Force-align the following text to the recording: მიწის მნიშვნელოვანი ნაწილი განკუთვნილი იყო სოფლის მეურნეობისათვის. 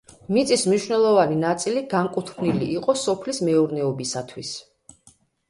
მიწის 0.35 0.61
მნიშვნელოვანი 0.69 1.37
ნაწილი 1.43 1.83
განკუთვნილი 1.91 2.71
იყო 2.79 2.97
სოფლის 3.03 3.43
მეურნეობისათვის. 3.51 4.57